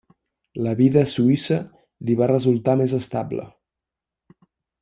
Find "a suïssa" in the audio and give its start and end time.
1.07-1.59